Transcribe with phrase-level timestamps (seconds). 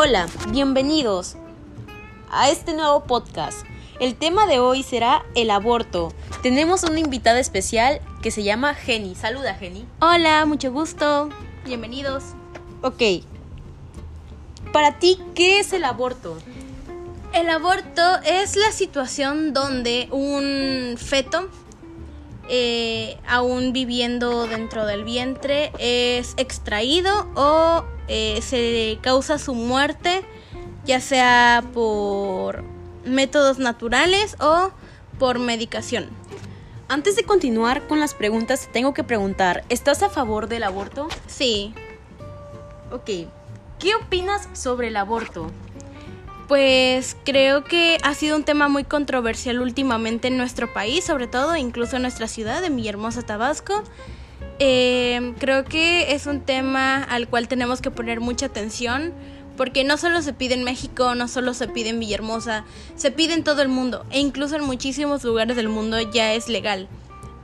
[0.00, 1.34] Hola, bienvenidos
[2.30, 3.66] a este nuevo podcast.
[3.98, 6.12] El tema de hoy será el aborto.
[6.40, 9.16] Tenemos una invitada especial que se llama Jenny.
[9.16, 9.84] Saluda, Jenny.
[10.00, 11.30] Hola, mucho gusto.
[11.64, 12.22] Bienvenidos.
[12.82, 13.24] Ok.
[14.72, 16.38] Para ti, ¿qué es el aborto?
[17.32, 21.48] El aborto es la situación donde un feto,
[22.48, 30.24] eh, aún viviendo dentro del vientre, es extraído o eh, se causa su muerte,
[30.84, 32.64] ya sea por
[33.04, 34.70] métodos naturales o
[35.18, 36.08] por medicación.
[36.88, 41.08] Antes de continuar con las preguntas, tengo que preguntar, ¿estás a favor del aborto?
[41.26, 41.74] Sí.
[42.90, 43.28] Ok.
[43.78, 45.50] ¿Qué opinas sobre el aborto?
[46.48, 51.54] Pues creo que ha sido un tema muy controversial últimamente en nuestro país, sobre todo
[51.56, 53.84] incluso en nuestra ciudad, en Villahermosa, Tabasco.
[54.58, 59.12] Eh, creo que es un tema al cual tenemos que poner mucha atención
[59.56, 62.64] porque no solo se pide en México, no solo se pide en Villahermosa,
[62.94, 66.48] se pide en todo el mundo e incluso en muchísimos lugares del mundo ya es
[66.48, 66.88] legal.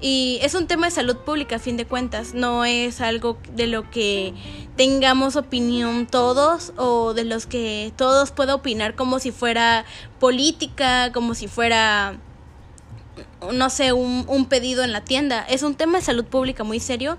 [0.00, 3.66] Y es un tema de salud pública a fin de cuentas, no es algo de
[3.68, 4.34] lo que
[4.76, 9.84] tengamos opinión todos o de los que todos pueda opinar como si fuera
[10.18, 12.18] política, como si fuera
[13.52, 15.44] no sé, un, pedido en la tienda.
[15.48, 17.18] Es un tema de salud pública muy serio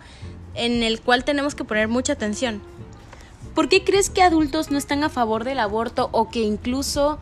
[0.56, 2.62] en el cual tenemos que poner mucha atención.
[3.56, 7.20] ¿Por qué crees que adultos no están a favor del aborto o que incluso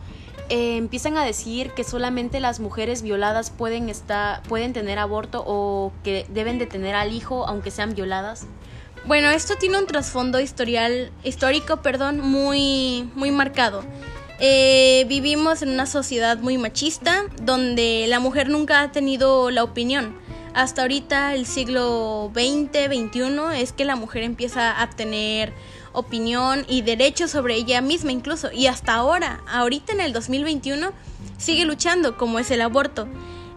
[0.48, 5.92] eh, empiezan a decir que solamente las mujeres violadas pueden, estar, pueden tener aborto o
[6.02, 8.46] que deben de tener al hijo aunque sean violadas?
[9.04, 13.82] Bueno, esto tiene un trasfondo histórico perdón, muy, muy marcado.
[14.44, 20.18] Eh, vivimos en una sociedad muy machista donde la mujer nunca ha tenido la opinión.
[20.52, 25.52] Hasta ahorita, el siglo XX, XXI, es que la mujer empieza a tener
[25.92, 28.50] opinión y derechos sobre ella misma incluso.
[28.50, 30.90] Y hasta ahora, ahorita en el 2021,
[31.38, 33.06] sigue luchando como es el aborto.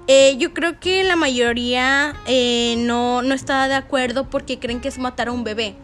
[0.05, 4.89] Eh, yo creo que la mayoría eh, no, no está de acuerdo porque creen que
[4.89, 5.75] es matar a un bebé.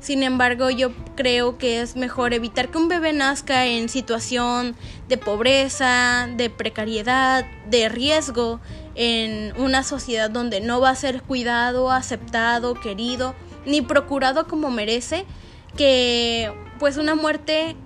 [0.00, 4.76] Sin embargo, yo creo que es mejor evitar que un bebé nazca en situación
[5.08, 8.60] de pobreza, de precariedad, de riesgo,
[8.94, 13.34] en una sociedad donde no va a ser cuidado, aceptado, querido,
[13.66, 15.24] ni procurado como merece,
[15.76, 17.76] que pues una muerte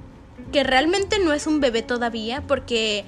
[0.52, 3.04] que realmente no es un bebé todavía, porque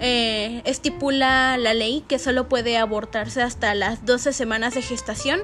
[0.00, 5.40] eh, estipula la ley que solo puede abortarse hasta las 12 semanas de gestación.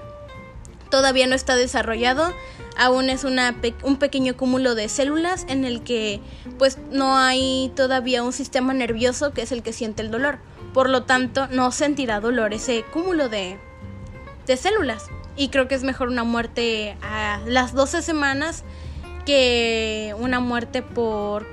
[0.91, 2.33] Todavía no está desarrollado,
[2.77, 6.21] aún es una un pequeño cúmulo de células en el que
[6.59, 10.39] pues no hay todavía un sistema nervioso que es el que siente el dolor.
[10.73, 13.59] Por lo tanto, no sentirá dolor ese cúmulo de,
[14.47, 15.07] de células.
[15.37, 18.65] Y creo que es mejor una muerte a las 12 semanas
[19.25, 21.47] que una muerte por,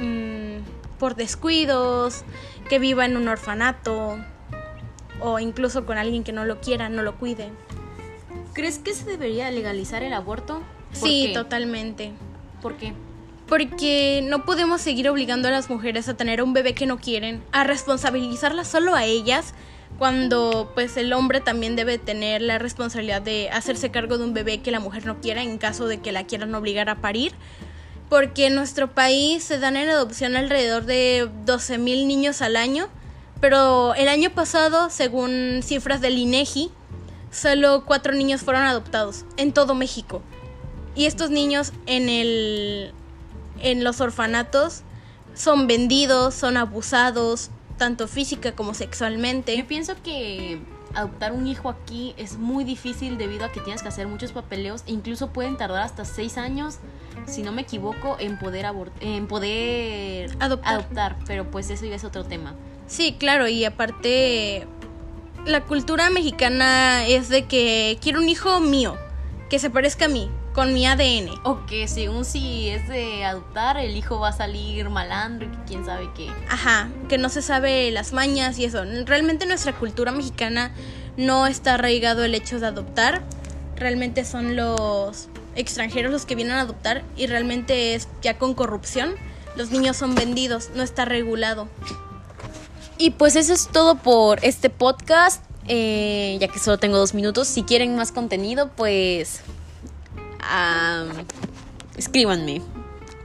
[0.00, 0.58] mmm,
[0.98, 2.24] por descuidos,
[2.68, 4.18] que viva en un orfanato
[5.20, 7.50] o incluso con alguien que no lo quiera, no lo cuide.
[8.52, 10.62] ¿Crees que se debería legalizar el aborto?
[10.92, 11.34] Sí, qué?
[11.34, 12.12] totalmente.
[12.62, 12.92] ¿Por qué?
[13.48, 17.42] Porque no podemos seguir obligando a las mujeres a tener un bebé que no quieren,
[17.52, 19.54] a responsabilizarlas solo a ellas,
[19.98, 24.60] cuando pues el hombre también debe tener la responsabilidad de hacerse cargo de un bebé
[24.60, 27.32] que la mujer no quiera en caso de que la quieran obligar a parir.
[28.08, 32.88] Porque en nuestro país se dan en adopción alrededor de 12 mil niños al año,
[33.40, 36.70] pero el año pasado, según cifras del INEGI,
[37.34, 40.22] solo cuatro niños fueron adoptados en todo México.
[40.94, 42.92] Y estos niños en, el,
[43.60, 44.82] en los orfanatos
[45.34, 49.56] son vendidos, son abusados, tanto física como sexualmente.
[49.56, 50.60] Yo pienso que
[50.94, 54.84] adoptar un hijo aquí es muy difícil debido a que tienes que hacer muchos papeleos
[54.86, 56.78] e incluso pueden tardar hasta seis años,
[57.26, 58.66] si no me equivoco, en poder,
[59.00, 60.74] en poder adoptar.
[60.74, 61.16] adoptar.
[61.26, 62.54] Pero pues eso ya es otro tema.
[62.86, 64.68] Sí, claro, y aparte
[65.46, 68.96] la cultura mexicana es de que quiero un hijo mío,
[69.50, 71.30] que se parezca a mí, con mi ADN.
[71.44, 75.84] O que según si es de adoptar, el hijo va a salir malandro y quién
[75.84, 76.30] sabe qué.
[76.48, 78.84] Ajá, que no se sabe las mañas y eso.
[79.04, 80.72] Realmente nuestra cultura mexicana
[81.16, 83.22] no está arraigado el hecho de adoptar.
[83.76, 89.14] Realmente son los extranjeros los que vienen a adoptar y realmente es ya con corrupción.
[89.56, 91.68] Los niños son vendidos, no está regulado.
[93.04, 95.44] Y pues eso es todo por este podcast.
[95.68, 97.46] Eh, ya que solo tengo dos minutos.
[97.48, 99.42] Si quieren más contenido, pues
[100.40, 101.10] um,
[101.98, 102.62] escríbanme.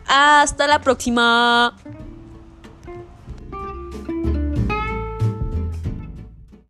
[0.06, 1.78] Hasta la próxima.